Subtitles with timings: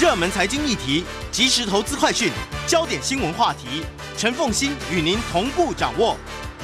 [0.00, 2.30] 热门财经议题、即时投资快讯、
[2.68, 3.82] 焦点新闻话题，
[4.16, 6.16] 陈凤欣与您同步掌握。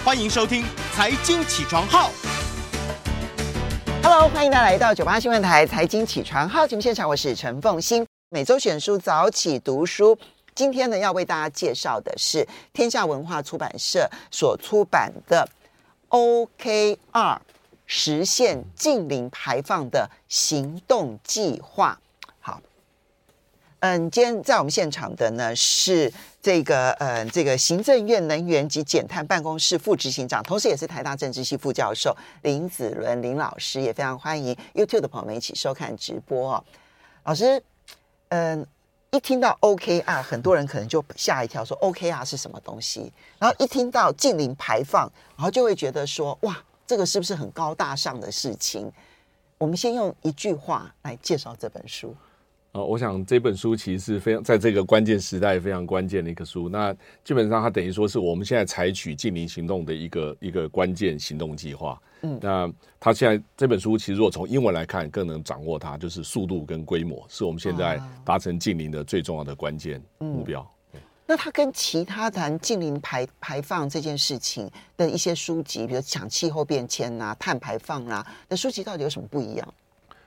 [0.05, 0.63] 欢迎收听
[0.95, 2.11] 《财经起床号》。
[4.05, 8.07] Hello，欢迎大家来到九八新闻台《财经起床号》节目现场，我是陈凤欣。
[8.29, 10.17] 每周选书早起读书，
[10.55, 15.49] 今天呢要为大家介绍的是天下文化出版社所出版的
[16.57, 17.39] 《OKR
[17.85, 21.99] 实现近零排放的行动计划》。
[23.85, 36.65] 嗯，今天在我们现场的呢是这个呃，这个行政院能源及减碳办公室副执行长，同时也是台大政治系副教授林子伦林老师，也非常欢迎 YouTube 的朋友们一起收看直播哦。
[37.25, 37.63] 老师，
[38.31, 38.67] 嗯，
[39.11, 43.13] 一听到 OKR，很多人可能就吓一跳，说 OKR 是什么东西？
[43.39, 45.03] 然后一听到近零排放，
[45.37, 46.57] 然后就会觉得说，哇，
[46.87, 48.91] 这个是不是很高大上的事情？
[49.59, 52.17] 我们先用一句话来介绍这本书。
[52.75, 56.69] 呃，我想这本书其实是非常在这个关键时代非常关键的一个书。
[56.69, 62.03] 那基本上它等于说是我们现在采取净零行动的一个一个关键行动计划。
[62.23, 70.69] 嗯，那它现在这本书其实如果从英文来看，更能掌握它，就是速度跟规模，是我们现在达成净零的最重要的关键目标。
[70.95, 79.75] 嗯，那它跟其他谈净零排排放这件事情的一些书籍，比如讲气候变迁啊、碳排放啊那书籍，到底有什么不一样？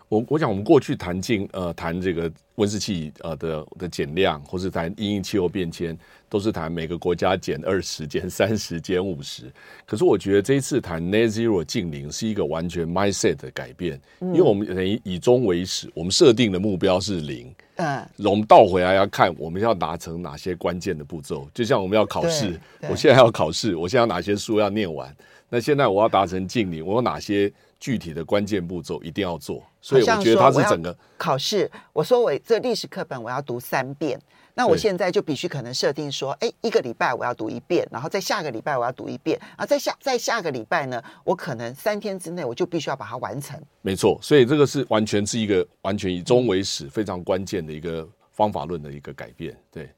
[0.10, 5.98] 我我想我们过去谈净呃谈这个温室气呃的的减量，或是谈因应气候变迁，
[6.30, 9.52] 都是谈每个国家减二十、减三十、 减五十。
[9.86, 17.54] 可是我觉得这一次谈 Net Zero 净零是一个完全 mindset 的改变，因为我们等于以终为始，我们设定的目标是零。
[17.76, 21.48] 嗯，我们倒回来要看我们要达成哪些关键的步骤。
[21.54, 25.16] 就像我们要考试，我现在要考试，我现在有哪些书要念完？
[25.50, 27.52] 那现在我要达成净零，我有哪些？
[27.80, 31.70] 具体的关键步骤一定要做，所以我觉得它是整个考试。
[31.94, 34.20] 我说我这历史课本我要读三遍，
[34.56, 43.62] 那我现在就必须可能设定说，哎，一个礼拜我要读一遍，然后在下个礼拜我要读一遍，啊，在下在下个礼拜呢，我可能三天之内我就必须要把它完成。
[43.82, 49.56] 没错，所以这个是完全是一个完全以终为始，非常关键的一个方法论的一个改变。
[49.72, 49.90] 对，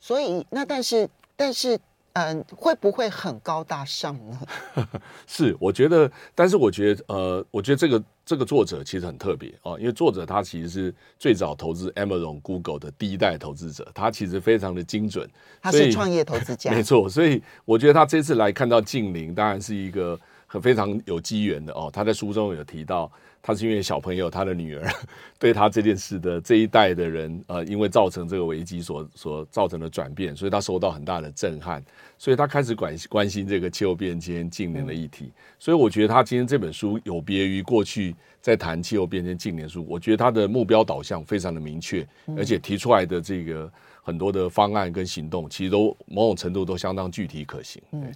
[0.00, 1.78] 所以那但是但是。
[2.18, 4.40] 嗯，会不会很高大上呢？
[5.26, 15.28] 是，我觉得，但是我觉得，呃，我觉得这个这个作者其实很特别哦，因为作者他其实是最早投资 Amazon、Google 的第一代投资者，他其实非常的精准，
[15.62, 21.88] 他是创业投资家， 没错，所以我觉得他这次来看到净零，当然是一个很非常有机缘的哦。
[21.92, 23.10] 他在书中有提到。
[23.40, 24.86] 他是因为小朋友，他的女儿
[25.38, 31.82] 对他这件事的这一代的人，呃，因为造成这个危机所所造成的转变，所以他受到很大的震撼，
[32.18, 35.32] 所以他开始关关心这个气候变迁、近年的议题。
[35.58, 42.06] 所以我觉得他今天这本书有别于过去在谈气候变迁、近年书，我觉得他的目标导向非常的明确，
[42.36, 43.70] 而且提出来的这个
[44.02, 47.80] 很多的方案跟行动，其实都某种程度都相当具体可行。
[47.92, 48.12] 嗯，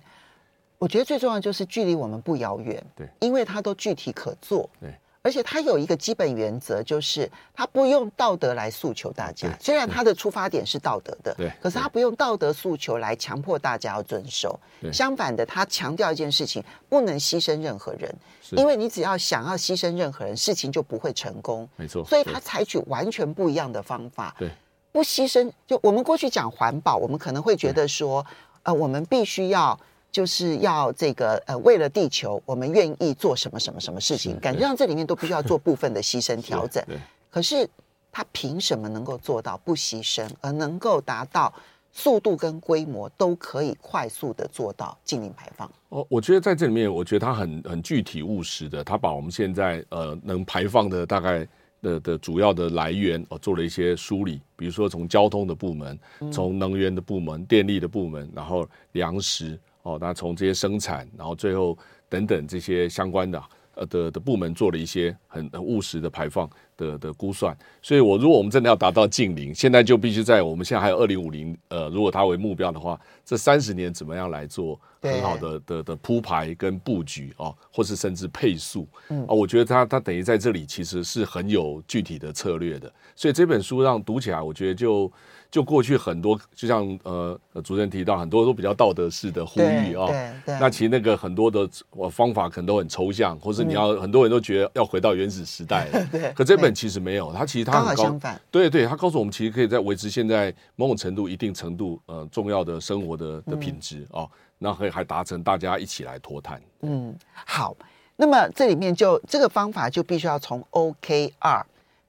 [0.79, 4.93] 我觉得最重要就是距离我们不遥远，对，因为它都具体可做，对。
[5.25, 9.49] 而且他有一个基本原则，就是他不用道德来诉求大家。
[9.61, 14.59] 虽然他的出发点是道德的，对，可是他不用道德诉求来强迫大家要遵守。
[14.93, 18.13] 相反的，他强调一件事情：不能牺牲任何人，
[18.51, 21.69] 因为你只要想要牺牲任何人，事情就不会成功。
[21.77, 24.35] 没错，所以他采取完全不一样的方法。
[24.37, 24.51] 对，
[24.91, 25.49] 不牺牲。
[25.69, 28.27] 就我们过去讲环保，我们可能会觉得说，
[28.65, 29.79] 呃，我们必须要。
[30.13, 36.85] 就是要这个呃，为了地球，我们愿意做什么什么什么事情，感觉上这里面都必须要 做部分的牺牲调整。
[37.31, 37.67] 可是
[38.13, 41.51] 他凭什么能够做到不牺牲，而能够达到
[41.91, 45.71] 速度跟规模都可以快速的做到净零排放？
[45.89, 51.49] 哦，我觉得在这里面，我觉得他很很具体务实的，他把我们现在呃能排放的大概
[51.81, 55.99] 的的主要的来源哦做了一些梳理，比如说从交通的部门，
[56.31, 59.59] 从能源的部门、电力的部门，然后粮食。
[59.83, 61.77] 哦，那从这些生产，然后最后
[62.09, 63.43] 等等这些相关的
[63.75, 85.11] 呃的的部门做了一些很很务实的排放的的估算，所以我如果我们真的要达到近零，现在就必须在我们现在还有二零五零，呃，如果它为目标的话，这三十年怎么样来做很好的的的铺排跟布局哦，或是甚至配速，嗯，啊，我觉得它它等于在这里其实是很有具体的策略的，所以这本书让读起来，我觉得就。
[85.53, 90.33] 就过去很多，就像呃主持人提到，很多都比较道德式的呼吁啊、哦。
[90.47, 91.69] 那其实那个很多的
[92.11, 95.87] 方法可能都很抽象，或是你要、嗯、很多人都觉得要回到原始时代。
[96.11, 96.33] 对。
[96.33, 98.19] 可这本其实没有，它其实它很高。
[98.51, 104.27] 对对，它告诉我们，其实可以在维持现在某种程度、一定程度呃重要的生活的的品质啊，
[104.57, 106.59] 那可以还达成大家一起来脱碳。
[106.81, 107.15] 嗯，
[107.45, 107.77] 好。
[108.17, 111.65] 那么这里面就这个方法就必须要从 OKR。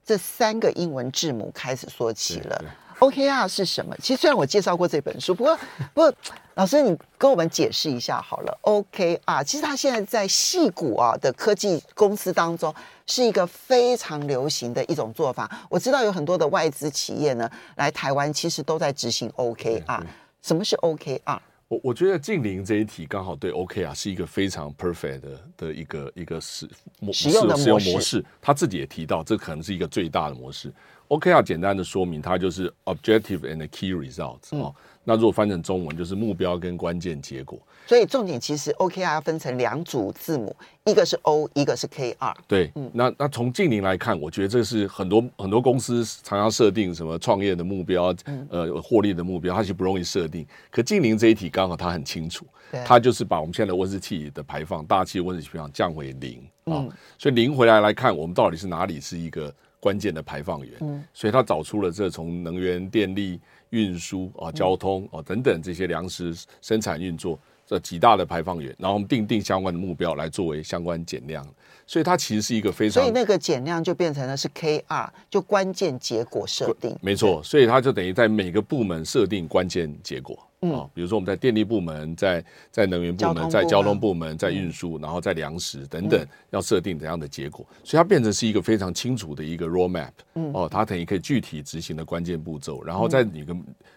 [0.06, 2.64] 这三个英文字母开始说起了。
[2.98, 3.96] OKR 是什么？
[4.00, 5.56] 其实虽然我介绍过这本书，不过
[5.92, 6.14] 不过
[6.54, 8.58] 老师你跟我们解释一下好了。
[8.62, 12.74] OKR 其实它现在在矽谷啊的科技公司当中
[13.06, 15.50] 是一个非常流行的一种做法。
[15.68, 20.02] 我知道有很多的外资企业呢来台湾，其实都在执行 OKR。
[20.42, 21.38] 什么是 OKR？
[21.68, 26.68] 我我觉得近邻这一题刚好对 OKR 是一个非常 perfect 的的一个一个使
[27.00, 28.22] 模使用的模式。
[28.40, 30.72] 他自己也提到，这可能是一个最大的模式。
[31.08, 34.74] OKR 简单的说明，它就是 Objective and Key Results、嗯、哦。
[35.06, 37.60] 那如果翻成中文，就是目标跟关键结果。
[37.86, 40.56] 所以重点其实 OKR 分成两组字母，
[40.86, 42.34] 一个是 O，一个是 KR。
[42.48, 50.46] 对，嗯、那那从净零来看，我觉得这是很多很多公司常常设定什么创业的目标，嗯、呃，获利的目标，它其实不容易设定。
[50.70, 52.46] 可净零这一题刚好它很清楚，
[52.86, 56.88] 它就是把我们现在的温室气体的排放，大气温室气排放降回零啊、哦。
[57.18, 59.54] 所以零回来来看，我们到底是哪里是一个。
[59.84, 63.38] 关键的排放源，嗯，所以他找出了这从能源、电力、
[63.68, 71.46] 运输啊、交通啊等等这些粮食生产运作这几大的排放源，然后我们定定相关的目标来作为相关减量，
[71.86, 80.38] 所以它其实是一个非常，所以那个减量就变成了是 KR，就关键结果设定，没错，所以它就等于在每个部门设定关键结果。
[80.72, 90.12] 啊，比如说我们在电力部门，在在能源部门，在交通部门，在运输，然后在粮食等等，要设定怎样的结果，所以它变成是一个非常清楚的一个 roadmap。
[90.52, 93.56] 哦，它等于可以具体执行的关键步骤，然后在每个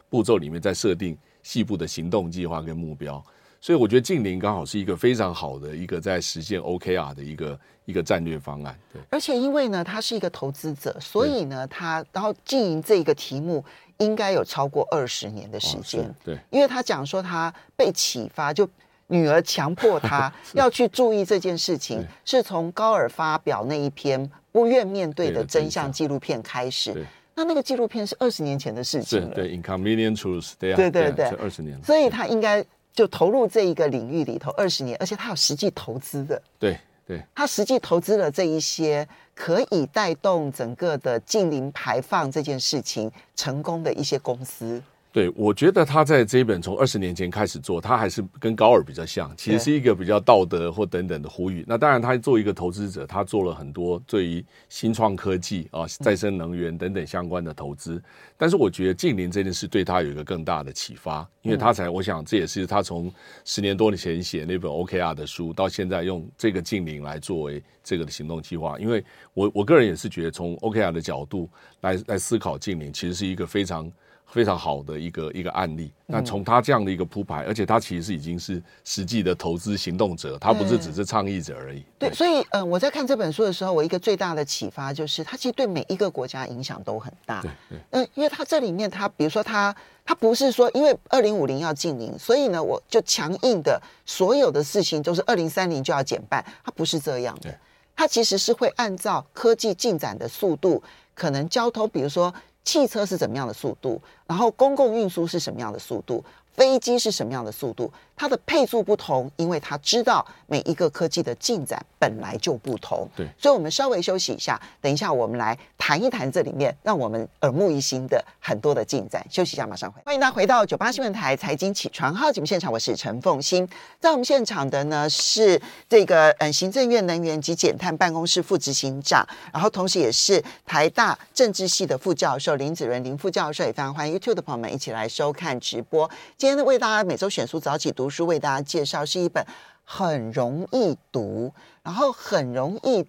[0.10, 3.24] 步骤里面再设定细部的行动计划跟目标。
[3.60, 8.78] 所以我觉得净零刚好是一个非常好的一个在实现 OKR 的一个一个战略方案。
[8.94, 13.66] 对，而且因为呢，他是一个投资者，所以呢，他然后经营这一个题目。
[13.98, 18.68] 应该有超过二十年的时间，对，因为他讲说他被启发，就
[19.08, 27.06] 女儿强迫 他要去注意这件事情，是从高尔发表那一篇不愿面对的真相纪录片开始。
[27.36, 36.78] 那那个纪录片是二十年前的事情了，对，Inconvenient Truth，对对对对，二十年，所以他应该就投入这一个领域里头二十年，而且他有实际投资的，对。
[37.08, 44.84] 对，他实际投资了这一些可以带动整个的近零排放这件事情成功的一些公司。
[45.18, 51.66] 对，我觉得他在这一本从二十年前开始做，他还是跟高尔比较像，其实是一个比较道德或等等的呼吁。
[51.68, 58.00] 那当然，他作为一个投资者，他做了很多对于新创科技啊、再生能源等等相关的投资。
[58.38, 63.12] 但是，我觉得净零这件事对他有一个更大的启发，因为他才，我想这也是他从
[63.44, 68.78] 十年多前写那本 OKR 的书，到现在用这个净零来作为这个的行动计划。
[68.78, 69.04] 因为
[69.34, 71.50] 我我个人也是觉得，从 OKR 的角度
[71.82, 73.92] 来来思考净零，其实是一个非常。
[74.30, 75.92] 非常好的一个一个案例。
[76.06, 81.84] 那从他这样的一个铺排，而且他其实是已经是实际的投资行动者，他不是只是倡议者而已。
[81.98, 87.42] 对，所以呃，我在看这本书的时候，我一个最大的启发就是，他其实对每一个国家影响都很大。
[87.42, 87.52] 对，
[87.92, 89.76] 嗯，因为他这里面，他比如说他
[90.06, 97.54] 他不是说，因为二零五零要禁零，所以呢，我就强硬的所有的事情都是二零三零就要减半，他不是这样的。
[97.96, 100.82] 他其实是会按照科技进展的速度，
[101.14, 102.34] 可能交通，比如说。
[102.68, 104.02] 汽车是怎么样的速度？
[104.26, 106.22] 然后公共运输是什么样的速度？
[106.58, 107.90] 飞机是什么样的速度？
[108.16, 113.08] 它的配速不同，因为他知道每一个科技的进展本来就不同。
[113.16, 119.24] 对，所以我们稍微休息一下，等一下我们来谈一谈这里面让我们耳目一新的很多的进展。
[119.30, 120.02] 休息一下，马上回。
[120.04, 123.70] 欢迎大家回到九八新闻台财经起床号节目现场，我是陈凤欣。
[124.00, 129.24] 在我们现场的呢是这个嗯行政院能源及减碳办公室副执行长，
[129.54, 136.10] 然后同时也是台大政治系的副教授林子仁林副教授，也非常欢迎 YouTube 的朋友们一起来收看直播。
[136.36, 138.10] 今天为大家每周选书早起读。
[138.10, 139.46] 书为大家介绍是一本
[139.84, 141.52] 很容易读，
[141.84, 143.06] 然后很容易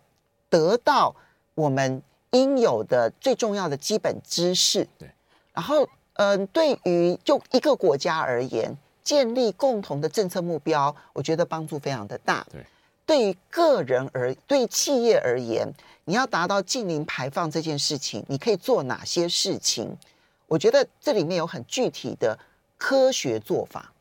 [0.49, 1.15] 得到
[1.55, 4.87] 我们应有的最重要的基本知识。
[4.99, 5.09] 对，
[5.53, 12.47] 然后嗯、呃，对于就一个国家而言，建立共同的政策目标，我觉得帮助非常的大。
[12.51, 12.65] 对，
[13.07, 15.67] 对于个人而对于企业而言，
[16.05, 19.97] 你要达到净零排放这件事情，你可以做哪些事情？
[20.47, 22.39] 我觉得这里面有很具体的
[22.79, 23.93] 科学做法。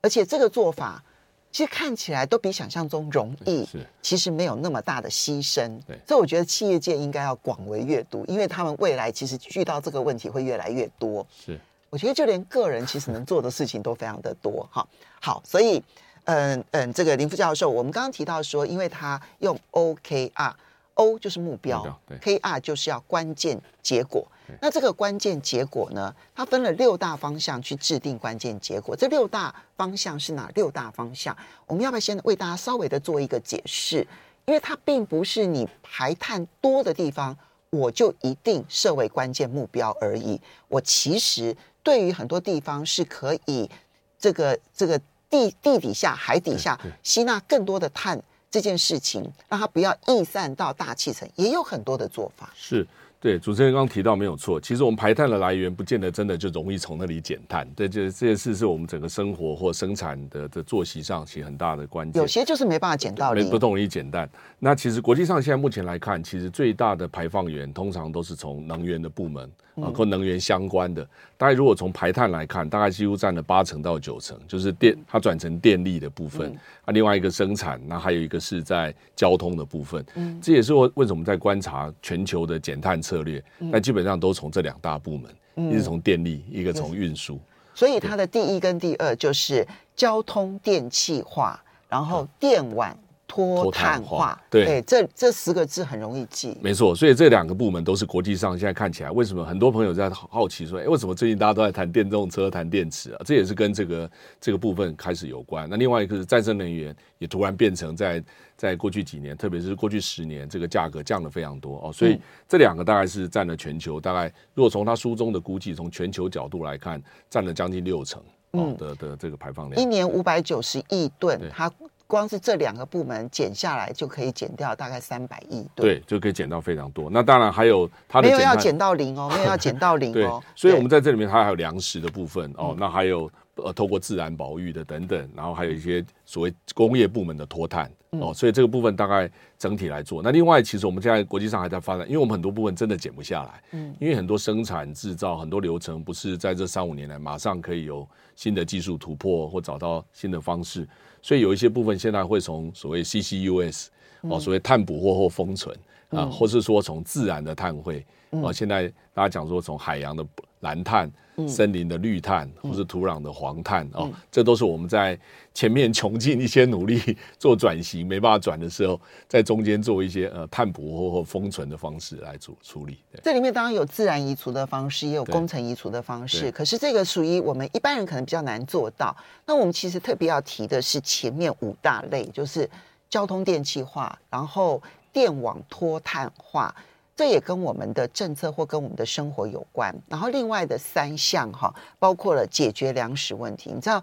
[0.00, 1.02] 而且这个做法，
[1.50, 5.80] 其实看起来都比想象中容易，是其实没有那么大的牺牲。
[5.86, 11.26] 对，所以我觉得企业界应该要广为阅读，因为他们未来其实遇到这个问题会越来越多。
[11.46, 14.68] 是，我觉得就连个人其实能做的事情都非常的多。
[14.70, 14.86] 哈，
[15.22, 15.82] 好，所以
[16.24, 24.26] 嗯嗯，这个林副教授，我们刚刚提到说，因为他用 OKR，O 就是目标，目标对，KR 就是要关键结果。
[24.60, 26.14] 那这个关键结果呢？
[26.34, 28.94] 它分了六大方向去制定关键结果。
[28.94, 31.36] 这六大方向是哪六大方向？
[31.66, 34.06] 我们要不要先为大家稍微的做一个解释？
[34.46, 37.36] 因为它并不是你排碳多的地方
[37.70, 40.40] 我就一定设为关键目标而已。
[40.68, 43.70] 我其实对于很多地方是可以
[44.18, 44.98] 这个这个
[45.30, 52.52] 地地底下、海底下吸纳更多的碳这件事情，让它不要逸散到大气层，也有很多的做法。
[52.54, 52.86] 是。
[53.24, 57.66] 对，主持人刚刚提到没有错，其实我们排碳的来源不见得真的就容易从那里减碳。
[57.74, 62.20] 对，这这件事是我们整个生活或生产的的作息上起很大的关键。
[62.20, 64.28] 有些就是没办法减到零，不容易减碳。
[64.58, 69.50] 那其实国际上现在目前来看，其实最大的排放源通常都是从能源的部门。
[69.82, 71.02] 啊，跟能源相关的，
[71.36, 76.56] 大概如果从排碳来看，大概几乎占了八成到九成，就是电它转成电力的部分。
[76.84, 80.04] 啊，另外一个生产，那还有一个是在交通的部分。
[80.14, 87.38] 嗯，这也是为为什么在观察全球的减碳策略，那基本上都从这两大部门，一是从电力，一个从运输。
[87.74, 92.96] 所以它的第一跟第二就是交通电气化，然后电网。
[93.34, 96.94] 脱碳化，对，对，这这十个字很容易记，没错。
[96.94, 103.20] 所以这两个部门都是国际上现在看起来，为什么很多朋友在好奇说，哎，为什么最近大家都在谈电动车、谈电池啊？
[103.24, 104.10] 这也是跟这个
[104.40, 105.68] 这个部分开始有关。
[105.68, 108.22] 那另外一个是再生能源，也突然变成在
[108.56, 111.92] 在过去几年，特别是过去十年，这个价格降了非常多哦。
[111.92, 118.22] 所以这两个大概是占了全球大概，如果从他书中的估计，从全球角度来看，占了将近六成
[118.52, 121.68] 哦的的这个排放量，一年五百九十亿吨，它。
[122.06, 127.08] 光是这两个部门减下来，就可以减掉大概三百亿吨，对，就可以减到非常多。
[127.10, 130.12] 那当然还有它的没有要减到零哦， 没有要减到零哦。
[130.42, 140.22] 对，所以我们在这里面它还有粮食的部分哦，那还有呃透过自然保育的等等，然后还有一些所谓工业部门的脱碳哦，所以这个部分大概整体来做。
[140.22, 148.06] 那另外，其实我们现在国际上还在发展，因为我们很多部分真的减不下来，嗯，因为很多生产制造很多流程不是在这三五年来马上可以有
[148.36, 150.86] 新的技术突破或找到新的方式。
[151.24, 153.86] 所以有一些部分现在会从所谓 CCUS
[154.20, 155.74] 哦，所谓碳捕获或封存
[156.10, 160.22] 啊，或是说从自然的碳汇哦，现在大家讲说从海洋的
[160.64, 161.08] 蓝碳、
[161.46, 165.16] 森林的绿碳，或是土壤的黄碳哦，这都是我们在
[165.52, 172.98] 前面穷尽一些努力做转型没办法转的时候，在中间做一些呃碳捕获或封存的方式来处处理。
[173.22, 176.50] 这里面当然有自然移除的方式，也有工程移除的方式。
[176.50, 179.14] 可是这个属于我们一般人可能比较难做到。
[179.44, 182.68] 那我们其实特别要提的是前面五大类，就是
[183.10, 186.74] 交通电气化，然后电网脱碳化。
[187.16, 193.70] 这也跟我们的政策或跟我们的生活有关，然后另外的三项哈，包括了解决粮食问题。
[193.72, 194.02] 你知道，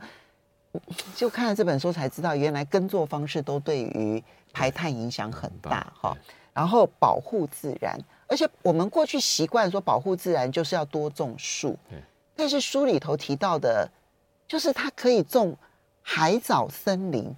[1.16, 6.16] 就看了这本书才知道，原来耕作方式都对于排碳影响很大哈。
[6.54, 11.78] 然后保护自然，而且我们过去习惯说保护自然就是要多种树，
[12.36, 13.90] 但是书里头提到的，
[14.48, 15.56] 就是它可以种
[16.02, 17.34] 海藻森林。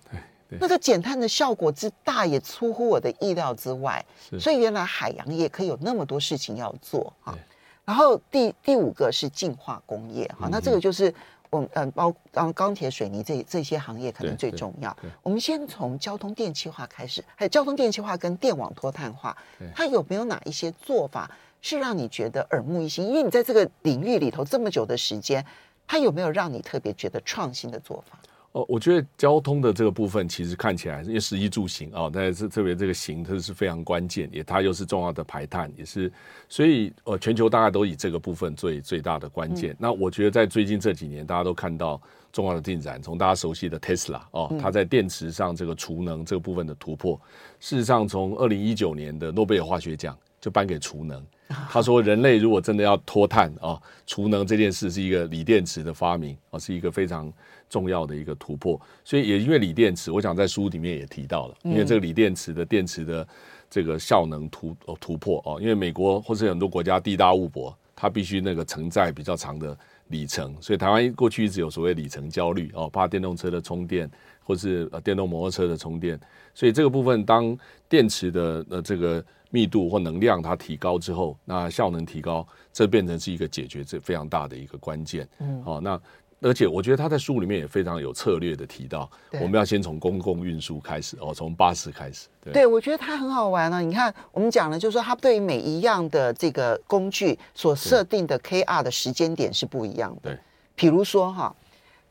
[0.59, 4.03] 那个减碳的效果之大，也出乎我的意料之外。
[4.39, 7.37] 所以原来海洋也可以有那么多事情要做哈。
[7.85, 11.13] 然后第第五个是净化工业哈，那这个就是
[11.49, 14.95] 我们嗯包当钢铁、水泥这这些行业可能最重要。
[15.21, 19.35] 我们先从交通电气化开始，还有交通电气化跟电网脱碳化，
[19.75, 21.29] 它有没有哪一些做法
[21.61, 23.05] 是让你觉得耳目一新？
[23.05, 25.45] 因为你在这个领域里头这么久的时间，
[25.85, 28.17] 它有没有让你特别觉得创新的做法？
[28.53, 36.11] 哦，我觉得交通的这个部分其实看起来，因为食衣住行啊，但是特别这个行，它是非常关键，也它又是重要的排碳，也是，
[36.47, 39.71] 所以呃，全球大概都以这个部分最最大的关键。
[39.71, 41.99] 嗯、那我觉得在最近这几年，大家都看到
[42.31, 47.19] 重要的进展，从大家熟悉的 Tesla 哦，它在电池上这个储能这个部分的突破，
[47.59, 51.25] 事实上从二零一九年的诺贝尔化学奖就颁给储能。
[51.69, 57.31] 他说：“人类如果真的要脱碳啊，储能这件事是一个锂电池的发明啊，是一个非常
[57.73, 58.79] 重要的一个突破。
[59.03, 63.27] 所以也因为锂电池，我想在书里面也提到了，因为这个锂电池的电池的
[63.67, 69.75] 这个效能突突破哦，因为美国或是很多国家地大物博，它必须那个承载比较长的
[70.09, 74.07] 里程，所以台湾过去一直有所谓里程焦虑哦，怕电动车的充电
[74.43, 76.19] 或是呃电动摩托车的充电，
[76.53, 77.57] 所以这个部分当
[77.89, 85.29] 电池的呃这个。”密度或能量它提高之后，那效能提高，这变成是一个解决这非常大的一个关键。
[85.37, 86.01] 嗯，好，那
[86.43, 89.09] 而且我觉得他在书里面也非常有策略的提到，
[89.41, 92.27] 我们要先从公共运输开始哦，从巴士开始。
[92.43, 93.79] 对，对我觉得他很好玩啊！
[93.79, 100.31] 你看，我们讲了，就是说他对于每一样的这个工具所设定的 KR 的时间点是不一样的。
[100.31, 100.39] 对，
[100.75, 101.55] 比如说哈，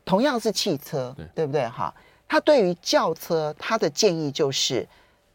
[0.05, 1.69] 同样是汽车，对，对不对？
[1.69, 1.95] 哈，
[2.27, 4.87] 他对于轿车，他的建议就是。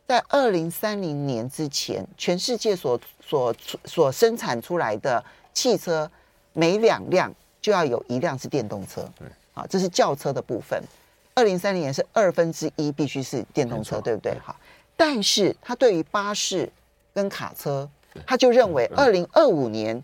[0.07, 6.09] 在二零三零年之前，全世界所所所生产出来的汽车，
[6.53, 7.29] 每两辆
[7.67, 9.01] 就要有一辆是电动车。
[9.19, 10.81] 对，啊，这是轿车的部分。
[11.35, 14.33] 二零三零年是二分之一必须是电动车，对不对？
[14.39, 14.55] 好，
[14.95, 16.71] 但是他对于巴士
[17.13, 17.89] 跟卡车
[18.25, 20.01] 他就认为二零二五年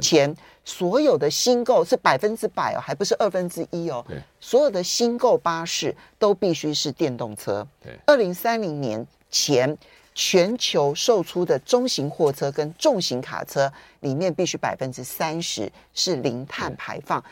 [0.00, 0.32] 前
[0.64, 4.06] 所有的新购是百分之百哦，还不是二分之一哦。
[4.38, 7.66] 所有的新购巴士都必须是电动车。
[8.06, 9.76] 二零三零年前，
[10.14, 17.22] 全球售出的中型货车跟重型卡车里面必须百分之三十是零碳排放。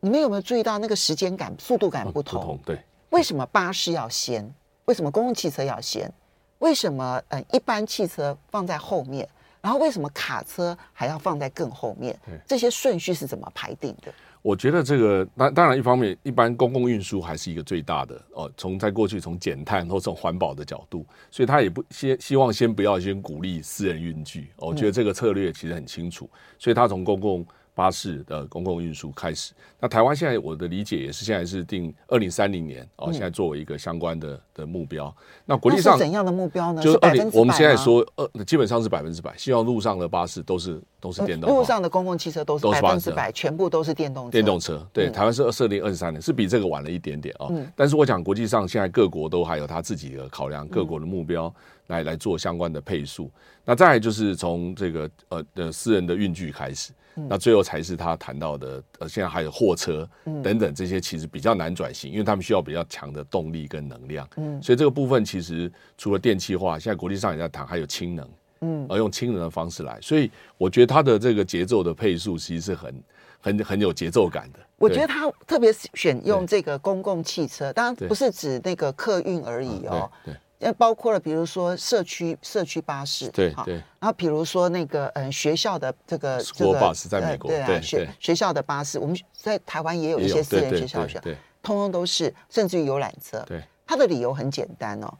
[0.00, 2.40] 你们有没有注意到那个时间感、速度感不同？
[2.40, 2.80] 不同，对。
[3.10, 4.48] 为什么巴士要先？
[4.84, 6.12] 为什么公共汽车要先？
[6.58, 9.28] 为什么嗯一般汽车放在后面？
[9.60, 12.16] 然后为什么卡车还要放在更后面？
[12.46, 14.14] 这些顺序是怎么排定的？
[14.46, 18.48] 我觉得这个当当然一方面，一般公共运输还是一个最大的哦。
[18.56, 24.48] 从在过去从减碳或从环保的角度，所以他也不先希望先不要先鼓励私人运具。
[24.58, 27.44] 我觉得这个策略其实很清楚，所以他从公共。
[27.76, 35.14] 巴士的公共运输开始，那台湾现在我的理解也是现在是定二零三零年哦，现在作为一个相关的的目标。
[35.44, 36.80] 那国际上怎样的目标呢？
[36.80, 44.82] 就是二零，我们现在说二，基本上是百分之百，希望路上的巴士都是都是电动，路上的公共汽车都是百分之百，全部都是电动电动车。
[44.90, 47.46] 对，台湾是设定二十三年，是比这个晚了一点点啊。
[47.74, 51.54] 但是我讲国际上现在各国都还有他自己的考量，各国的目标
[51.88, 53.30] 来来做相关的配速。
[53.66, 56.90] 那再来就是从这个呃的私人的运具开始。
[57.28, 60.06] 那最后才是他谈到的，呃，现在还有货车
[60.42, 64.28] 等等这些，其实比较难转型，因为他们需要比较强的动力跟能量。
[64.36, 68.28] 嗯，所以这个部分其实除了电气化，现在国际上也在谈，还有氢能，
[68.60, 73.02] 嗯，而用氢能的方式来，所以我觉得它的这个节奏的配速其实是很、
[73.40, 74.58] 很、很有节奏感的。
[74.78, 80.10] 我觉得他特别选用这个公共汽车，当然不是指那个客运而已哦。
[80.22, 80.34] 对。
[80.58, 91.20] 也包括了，比如说社区社区巴士，对对，然后比如说那个嗯学校的这个这个巴士在美国，对啊学学校的巴士，我们在台湾也有一些私人学校学校，
[91.62, 93.38] 通通都是，甚至于游览车。
[93.46, 95.12] 对，它的理由很简单哦，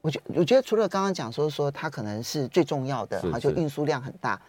[0.00, 4.40] 我觉我觉得除了刚刚讲说说它可能是最重要的啊，就运输量很大，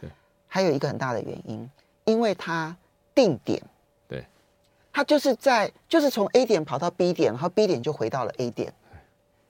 [0.47, 1.67] 还有一个很大的原因，
[2.03, 2.75] 因为它
[3.15, 3.59] 定点，
[4.07, 4.23] 对，
[4.93, 8.71] 它就是在就是从 A 点跑到 B 点，然后 B 点就回到了 A 点。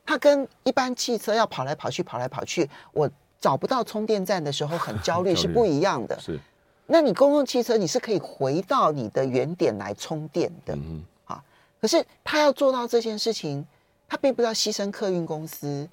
[0.05, 6.19] 它跟一般汽车要跑来跑去、跑来跑去，我找不到充电站的时候很焦虑 是不一样的。
[6.19, 6.39] 是，
[6.85, 10.75] 那你公共汽车你是可以回到你的原点来充电的。
[10.75, 11.43] 嗯，啊。
[11.81, 13.65] 可是他要做到这件事情，
[14.07, 15.89] 他并不是要牺牲客运公司。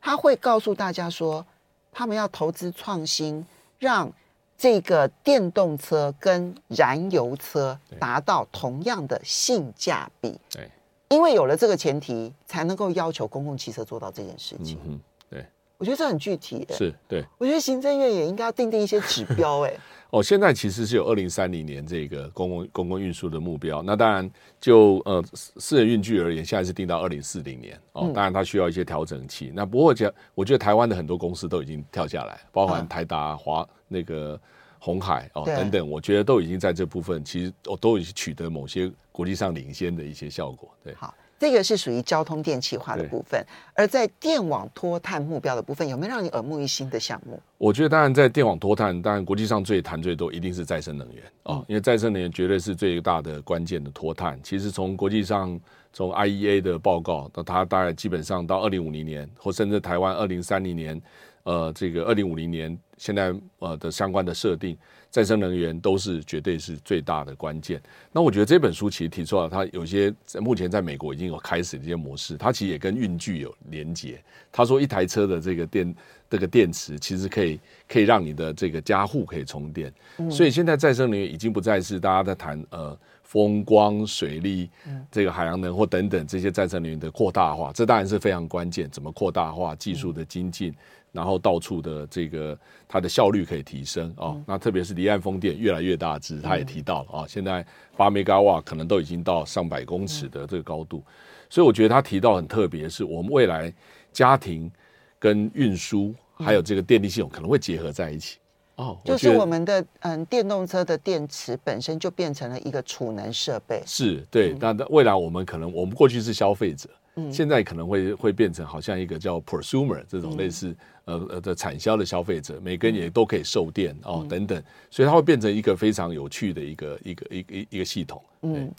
[0.00, 1.44] 他会告诉大家说，
[1.90, 3.44] 他们要投资创新，
[3.80, 4.10] 让
[4.56, 10.38] 这个电动车跟燃油车达到同样的性价比。
[10.48, 10.70] 对。
[11.10, 14.78] 因为有了这个前提，才能够要求公共汽车做到这件事情。
[14.86, 15.46] 嗯，对，
[15.78, 16.66] 我觉得这很具体。
[16.70, 19.60] 是，对，我觉得行政院也应该要订定一些指标。
[19.60, 19.72] 哎，
[20.10, 23.82] 哦，现在其实是有二零三零年这个公共公共运输的目标。
[23.82, 27.80] 那当然就，就呃私人运具而言，现在是定到二零四零年。
[27.92, 29.46] 哦，当然它需要一些调整期。
[29.46, 34.38] 嗯、那不过讲，我觉得台湾的很多公司都已经跳下来，包含台达、华那个。
[34.80, 40.72] 红海哦等等，我觉得都已经在这部分，其实我都已经取得某些国际上领先的一些效果。
[40.84, 43.44] 对，好，这个是属于交通电气化的部分。
[43.74, 47.42] 而在电网脱碳目标的部分，有没有让你耳目一新的项目？
[47.56, 54.38] 我觉得当然在电网脱碳，当然国际上最谈最多一定是再生能源啊、哦，因为再生能源绝对是最大的关键的脱碳。
[54.40, 55.60] 其实从国际上，
[55.92, 61.02] 从 IEA 的报告到它大概基本上到二零五零年，或甚至台湾二零三零年。
[61.44, 64.76] 呃，这个二零五零年现在呃的相关的设定，
[65.10, 67.80] 再生能源都是绝对是最大的关键。
[68.12, 74.22] 那我觉得这本书其实提出了，它有些目前在美国已经有开始的一些模式，它其实也跟运具有连接。
[74.50, 75.94] 他说一台车的这个电
[76.28, 79.92] 这个电池，其实可以可以让你的这个家户可以充电。
[80.30, 84.70] 所以现在再生能源已经不再是大家在谈呃风光、水利、
[85.10, 88.88] 这个海洋能或等等这些再生能源的扩大化，这当然是非常关键。
[88.90, 90.74] 怎么扩大化技术的精进？
[91.12, 97.64] 然后到处的这个它的效率可以提升啊、哦，那特别是离岸风电越来越大只，他也提到了啊、哦，现在
[97.96, 101.02] 八 mega 瓦可能都已经到上百公尺的这个高度，
[101.48, 103.72] 所以我觉得他提到很特别，是我们未来
[104.12, 104.70] 家庭
[105.18, 108.38] 跟运输还有这个电力系统可能会结合在一起。
[108.76, 116.88] 哦，就是我们的嗯电动车的电池本身就变成了一个储能设备，是对，那未来我们可能我们过去是消费者。
[117.32, 128.22] 现在可能会会变成好像一个叫 prosumer 这种类似呃呃的产销的消费者，每个人也都可以售电哦等等，所以它会变成一个非常有趣的一个一个一个一个系统。
[128.42, 128.70] 嗯，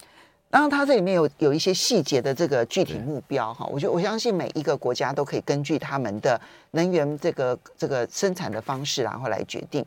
[0.49, 6.39] 当然它这里面有有一些细节的这个具体目标哈，我觉得我相信每一个国家都可以根据他们的
[6.71, 9.83] 能源这个这个生产的方式然后来决定。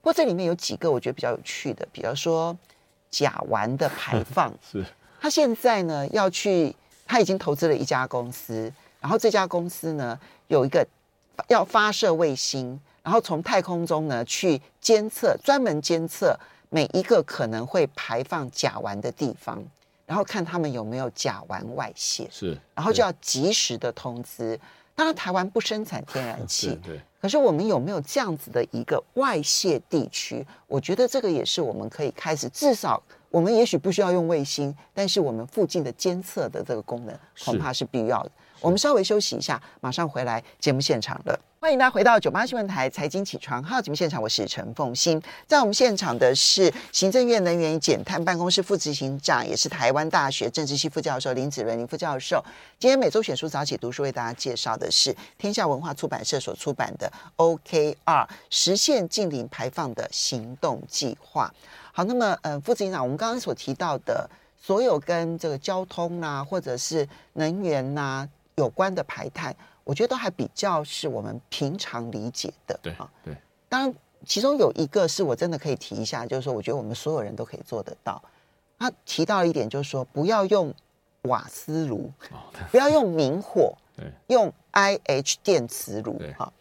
[0.00, 2.56] 不过这里面有几个我觉得比较有趣的，比如说
[3.10, 4.84] 甲烷的排放， 是。
[5.20, 6.74] 它现在呢要去。
[7.10, 10.86] 他已经投资了一家公司，然后这家公司呢有一个
[11.48, 19.60] 要发射卫星，然后从太空中呢去监测，专门监测每一个可能会排放甲烷的地方，
[20.06, 24.56] 然后看他们有没有甲烷外泄，是，然后就要及时的通知。
[24.94, 30.46] 当然，台湾不生产天然气， 对，对，可是我们有没有这样子的一个外泄地区？
[30.68, 38.30] 我觉得这个也是我们可以开始，至少我们也许不需要用卫星，但是我们附近的监测的这个功能恐怕是必要的。
[38.60, 41.40] 我们稍微休息一下，马上回来节目现场了。
[41.60, 45.22] 欢迎大家回到九八新闻台财经起床号节目现场，我是陈凤欣。
[45.46, 52.42] 在我们现场的是行政院能源与减碳办公室副执行长，也是台湾大学政治系副教授林子伦林副教授。
[52.78, 57.10] 今天每周选书早起读书为大家介绍的是天下文化出版社所出版的
[57.64, 61.52] 《OKR 实现近零排放的行动计划》。
[61.92, 68.28] 好，那么呃，副执行长，我们刚刚所提到的所有跟这个交通啊，或者是能源呐、啊。
[68.56, 72.78] 有关的排碳，我觉得都还比较是我们平常理解的。
[72.82, 73.34] 对啊，对。
[73.70, 73.94] 当然，
[74.26, 78.20] 其中有一个是我真的可以提一下，就是说，我觉得我们所有人都可以做得到。
[78.78, 80.74] 他提到一点，就是说，不要用
[81.22, 82.12] 瓦斯炉，
[82.70, 83.74] 不要用明火，
[84.28, 86.20] 用 IH 电磁炉。
[86.36, 86.52] 哈，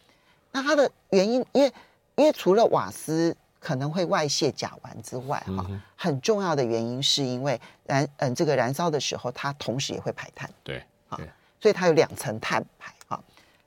[0.54, 1.74] 那它的原因，因为
[2.16, 10.50] 因为除了瓦斯可能会外泄甲烷之外，哈，很重要的原因是因为燃嗯这个燃烧的时候，它同时也会排碳。
[10.64, 11.20] 对，啊。
[11.62, 13.22] 所以它有两层碳排啊，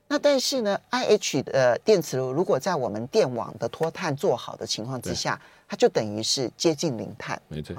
[0.07, 7.39] 那但是呢，IH 的电磁炉如果在我们电网的脱碳做好的情况之下，它就等于是接近零碳。
[7.47, 7.75] 没错。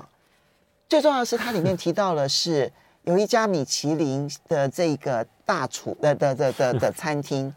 [0.89, 2.73] 最重要的是，它里面提到了是
[3.03, 7.53] 有一家米其林的这个大厨的的的的的餐厅，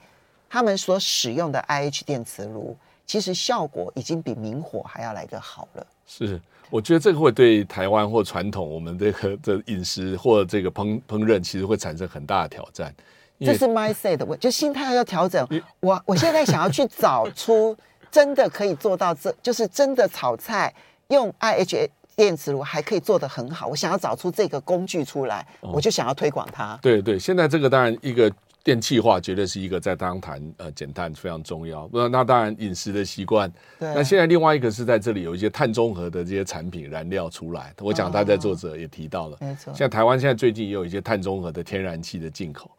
[0.50, 2.76] 他们所使用的 IH 电磁炉，
[3.08, 5.88] 其实效果已经比明火还要来得好了。
[6.06, 6.40] 是。
[6.70, 12.94] 我觉得这个会对台湾或传统我们这个的饮食或这个烹烹饪，其实会产生很大的挑战。
[13.40, 15.48] 这是 mindset 的问，就心态要调整。
[15.80, 17.74] 我我现在想要去找出
[18.12, 20.74] 真的可以做到这，就是真的炒菜
[21.08, 23.68] 用 iha 电磁炉还可以做得很好。
[23.68, 26.78] 我想要找出这个工具出来，我就想要推广它。
[26.82, 28.30] 对对，现在这个当然一个。
[28.68, 31.90] 电气化绝对是一个在当谈呃减碳非常重要。
[31.94, 33.50] 那那当然饮食的习惯。
[33.80, 33.88] 对。
[33.96, 37.74] 那现在另外一个是在这里有一些碳中和的这些产品燃料出来。
[37.80, 39.38] 我讲他在作者也提到了。
[39.40, 39.74] 没错。
[39.74, 42.70] 像台湾现在最近也有一些碳中和的天然气的进口。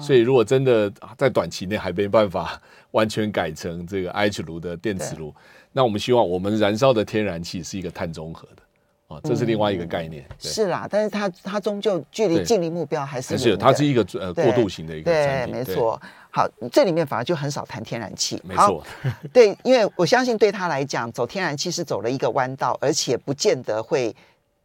[0.00, 5.32] 所以如果真的在短期内还没办法完全改成这个 IH 炉的电磁炉，
[5.72, 8.62] 那我们希望我们燃烧的天然气是一个碳中和的。
[9.08, 10.22] 哦，这是另外一个概念。
[10.28, 15.54] 嗯、是啦，但是它它终究距离净零目标还是还是它是一个呃过渡型的一个产品。
[15.54, 16.00] 对，没错。
[16.30, 18.38] 好，这里面反而就很少谈天然气。
[18.44, 18.84] 没错。
[19.32, 24.14] 对，因为我相信对他来讲，走天然气是走了一个弯道，而且不见得会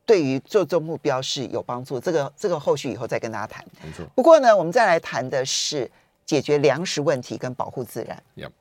[0.05, 1.97] 对于做这目标是有帮助。
[1.97, 3.65] 这个这个后续以后再跟大家谈。
[3.81, 4.05] 没错。
[4.13, 5.89] 不过呢，我们再来谈的是
[6.25, 8.21] 解决粮食问题跟保护自然。
[8.35, 8.51] Yep.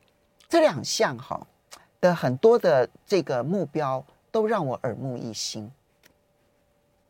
[0.48, 1.44] 这两项哈
[2.00, 4.04] 的很多的这个目标。
[4.32, 5.70] 都让我耳目一新。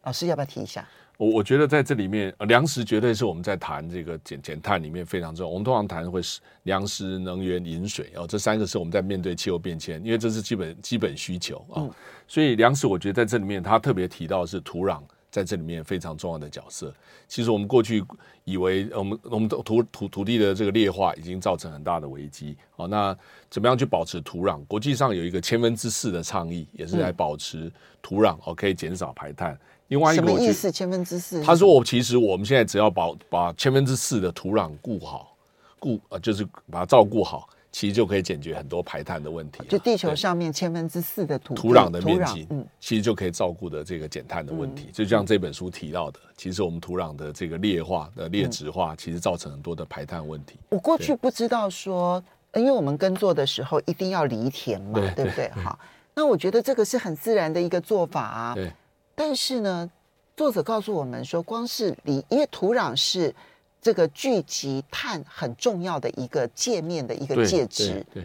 [0.02, 0.86] 老师要不要提一下？
[1.16, 5.48] 我我觉得在这里面，呃粮食绝对是我们在谈这个减减碳里面非常重要。
[5.48, 11.86] 我们通常谈会是粮食、能源、饮水哦，这三个是我们在面对气候变迁，因为这是基本基本需求啊。
[12.26, 15.00] 所以粮食，我觉得在这里面，他特别提到的是土壤。
[15.32, 16.94] 在这里面非常重要的角色。
[17.26, 18.04] 其实我们过去
[18.44, 22.54] 以为，我们我们的土土土地的这个劣化已经造成很大的危机。
[22.76, 23.16] 好，那
[23.48, 24.62] 怎么样去保持土壤？
[24.66, 29.58] 国际上有一个千分之四的倡议，也是来保持土壤，哦，可以减少排碳。
[29.88, 30.70] 另外一个意思？
[30.70, 31.42] 千分之四？
[31.42, 35.34] 他说，我其实我们现在只要把把千分之四的土壤顾好，
[35.78, 37.48] 顾呃就是把它照顾好。
[37.72, 39.64] 其实就可以解决很多排碳的问题。
[39.66, 44.90] 就地球上面千分之四的土土壤的面积，嗯，其实就可以照顾的这个减碳的问题。
[44.92, 50.58] 就像这本书提到的，其实我们土壤的这个劣化的劣质化，其实造成很多的排碳问题。
[50.68, 52.22] 我过去不知道说，
[52.54, 55.48] 因为我们耕作的时候一定要犁田嘛，对不对？
[55.50, 55.78] 好，
[56.14, 58.54] 那我觉得这个是很自然的一个做法啊。
[58.54, 58.70] 对。
[59.14, 59.90] 但是呢，
[60.36, 63.34] 作者告诉我们说，光是犁，因为土壤是。
[63.82, 68.24] 这个聚集碳很重要的一个界面的一个介质，对，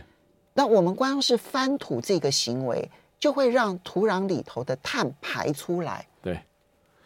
[0.53, 2.87] 那我们光是翻土这个行为，
[3.19, 6.07] 就会让土壤里头的碳排出来。
[6.21, 6.39] 对，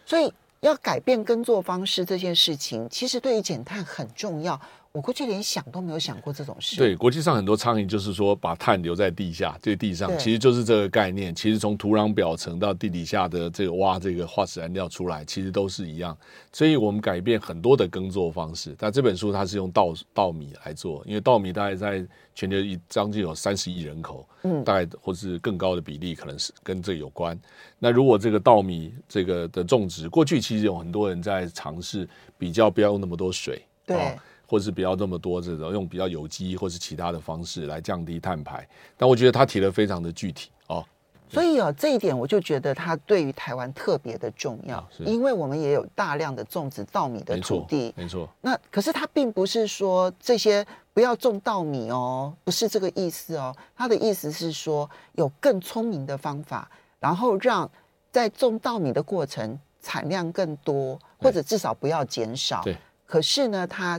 [0.06, 4.60] 所以要改变耕作方式这件事情，其实对于减碳很重要。
[4.94, 6.76] 我过去连想都没有想过这种事。
[6.76, 11.34] 对，国际上很多倡议就是说，把碳留在地下，这个地上，其实就是这个概念。
[11.34, 16.18] 其实从土壤表层到地底下的这个挖这个化石燃料出来，其实都是一样。
[16.52, 18.76] 所以我们改变很多的耕作方式。
[18.78, 27.40] 但这本书它是用稻稻米来做，因为稻米大概在全球一将近有三十亿人口，嗯，大概或是更高的比例，可能是跟这有关。
[27.80, 32.06] 那如果这个稻米这个的种植，过去其实有很多人在尝试
[32.38, 34.18] 比较不要用那么多水，对。
[34.52, 38.68] 或是不要这么多这种用比较有机或是其他的方式来降低碳排。
[38.98, 40.86] 但我觉得他提的非常的具体哦。
[41.30, 48.20] 所以哦，这一点我就觉得它对于台湾特别的重要，因为我们也有大量的种植稻米的土地，没错。
[48.20, 48.30] 没错。
[48.42, 53.56] 那可是它并不是说这些不要种稻米哦，不是这个意思哦。
[53.74, 57.72] 它的意思是说有更聪明的方法，然后让
[58.12, 62.62] 在种稻米的过程产量更多，或者至少不要减少。
[62.66, 62.76] 对。
[63.06, 63.98] 可是呢，它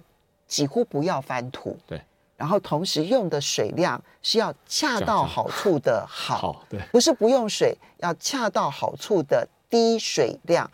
[0.52, 1.74] 几乎不要翻土。
[1.86, 1.98] 对。
[2.36, 10.68] 然后同时用的水量是要恰到好处的好，好，对，不是不用水，要恰到好处的低水量。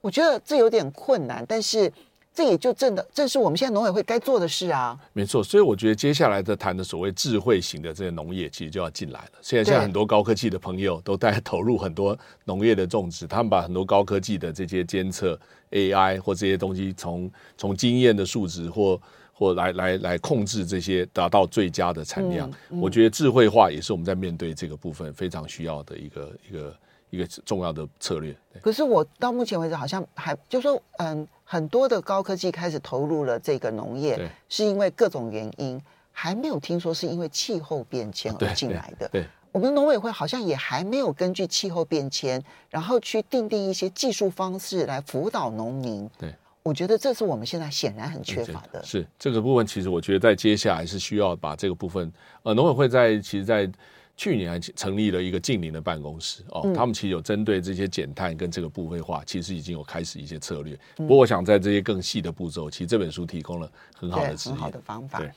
[0.00, 1.90] 我觉得这有点困难，但是
[2.34, 4.98] 这也就正的，正是我们现在农委会该做的事啊。
[5.12, 9.30] 没错，所以我觉得接下来的谈的所谓智慧型的这些农业，其实就要进来了。
[9.40, 15.38] 现在现在很多高科技的朋友都在投入很多农业的种植，他们把很多高科技的这些监测
[15.70, 19.00] AI 或这些东西从，从从经验的数值或
[19.32, 22.50] 或来来来控制这些，达到最佳的产量。
[22.70, 26.76] 嗯嗯、我觉得智慧化也是我们在面对这个部分非常需要的一个一个
[27.10, 28.34] 一个重要的策略。
[28.60, 39.08] 可是我到目前为止好像还就说，嗯，很多的高科技开始投入了这个农业，是因为各种原因，还没有听说是因为气候变迁而进来的。
[39.08, 46.10] 对，我们农委会好像也还没有根据气候变迁，然后去定定一些技术方式来辅导农民。
[46.18, 46.34] 对。
[46.64, 48.82] 我觉得这是我们现在显然很缺乏的。
[48.82, 52.10] 是这个部分，其实我觉得在接下来是需要把这个部分。
[52.42, 53.70] 呃，农委会在其实，在
[54.16, 60.78] 去年还成立了一个近邻的办公室哦，嗯、他们其实有针对这些减碳跟这个部分化，其实已经有开始一些策略。
[60.96, 65.18] 不过，我想在这些更细的步骤，其实这本书提供了很好的很好的方法。
[65.18, 65.30] 对，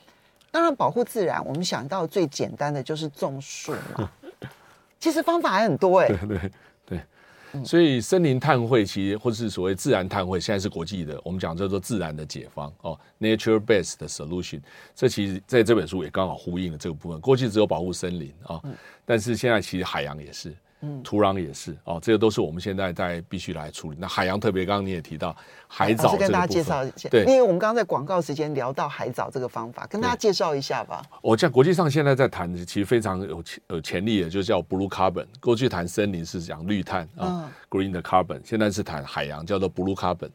[0.50, 4.10] 当然保护自然，我们想到最简单的就是种树嘛。
[5.00, 6.16] 其实方法还很多哎、欸。
[6.26, 6.50] 对对。
[7.64, 14.60] 所以森林碳汇其实或者是所谓自然碳汇，现在是国际的，我们讲叫做自然的解放哦，nature-based solution。
[14.94, 17.20] 这其实在这本书也刚好呼应了这个部分。
[17.20, 18.60] 过去只有保护森林啊，
[19.04, 20.54] 但是现在其实海洋也是。
[20.80, 23.96] 嗯，土壤也是哦，这个都是我们现在在必须来处理。
[23.98, 25.36] 那海洋特别，刚刚你也提到
[25.66, 27.08] 海藻，跟大家介绍一下。
[27.08, 31.02] 对，因为我们刚刚在广告时间聊到海藻这个方法，跟大家介绍一下吧。
[31.20, 35.26] 我在国际上现在在谈的，其实非常有潜有潜力的，就叫 blue carbon。
[35.40, 40.30] 过去谈森林是讲绿碳啊，green 的 carbon，现在是谈海洋，叫做 blue carbon。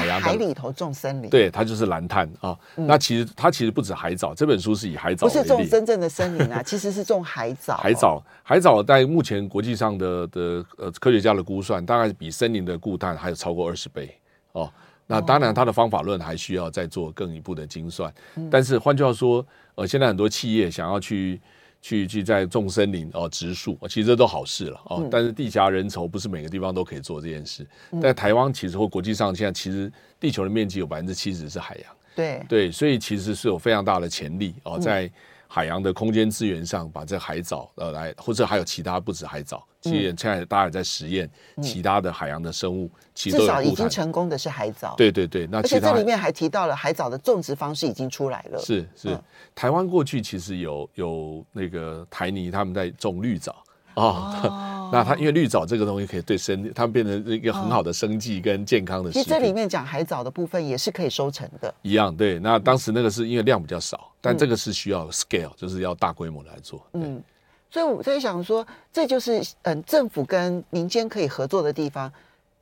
[0.00, 2.58] 在海里头种森林，对，它就是蓝碳啊。
[2.74, 7.76] 那其实它其实不止海藻，这本书是以海藻不是种真正的森林啊，其实是种海藻。
[7.82, 14.12] 海藻，海藻在目前国际上的的呃科学家的估算，大概比森林的固碳还有超过二十倍
[14.52, 14.70] 哦。
[15.06, 18.12] 那当然，它的方法论还需要再做更一步的精算。
[18.50, 21.40] 但是换句话说，呃，现在很多企业想要去。
[21.82, 24.96] 去去在种森林哦，植树，其实这都好事了哦。
[25.00, 27.66] 嗯、但是地狭人稠，不是每个地方都可以做这件事。
[27.90, 31.94] 嗯、在台湾，其实或国际上，现在其实地球的面积有百分之七十是海洋。
[32.16, 35.10] 对对，所以其实是有非常大的潜力哦，在。
[35.54, 41.28] 海洋的空间资源上，把这海藻呃来，或者还有其他不止海藻，其实现在大家也在实验
[41.60, 44.94] 其他的海洋的生物，其实至少已经成功的是海藻。
[44.96, 48.58] 对对对，那而且这里面还提到了海藻的种植方式已经出来了。
[48.58, 49.22] 是是，嗯、
[49.54, 53.54] 台湾过去其实有有那个台泥他们在种绿藻。
[53.94, 59.12] 哦，哦 那它因为绿藻这个东西可以对生，它们变成一个很好的生计跟健康的。
[59.12, 61.74] 其实这里面讲海藻的部分也是可以收成的。
[61.82, 66.82] 一样对，那当时那个是因为量比较少，但这个是需要 scale，、嗯、就是要大规模来做。
[66.94, 67.22] 嗯，
[67.72, 72.12] 所以我在想说，这就是嗯政府跟民间可以合作的地方，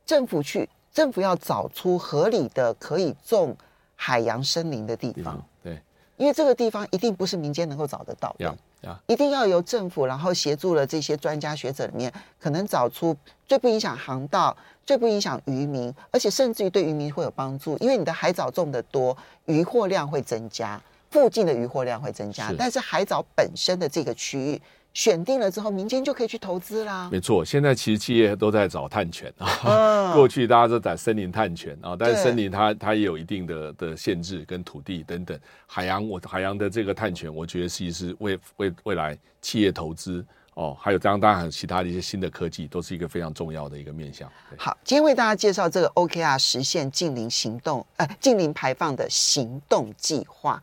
[0.05, 3.53] 政府去政府要找出合理的可以种
[3.97, 5.43] 海洋森林的地方。
[5.61, 5.77] 对，
[6.15, 8.57] 因为这个地方一定不是民间能够找得到的。
[8.83, 8.95] Yeah.
[9.05, 13.13] 一定要由政府，然后协助了这些专家学者里面，可能找出
[13.45, 24.61] 最不影响航道、最不影响渔民，而且甚至于对渔民会有帮助，因为你的海藻种得多，渔获量会增加，附近的渔获量会增加，但是海藻本身的这个区域。
[24.93, 27.07] 选定了之后，民间就可以去投资啦。
[27.11, 29.47] 没错，现在其实企业都在找碳权啊。
[29.65, 35.39] 嗯、 过去大家都在森林碳权啊，但是森林它它也有一定的的限制跟土地等等。
[35.65, 40.25] 海洋我海洋的这个碳权，我觉得其实是为为未来企业投资
[40.55, 44.29] 哦，还有这样当然其他的一些新的科技，都是一个非常重要的一个面向。
[44.57, 50.61] 好，今天为大家介绍这个 OKR 实现净零行动，呃，净零排放的行动计划。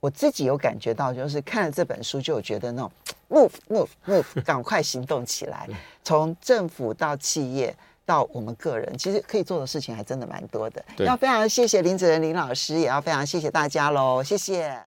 [0.00, 2.90] 我自己有感觉到，就是看了这本书，就有觉得那种
[3.28, 5.68] move move move，赶快行动起来。
[6.04, 7.74] 从政府到企业
[8.06, 10.84] 到我们个人，其实可以做的事情还真的蛮多的。
[10.98, 14.76] 要非常谢谢林子仁林老师，也要非常谢谢大家喽，谢谢。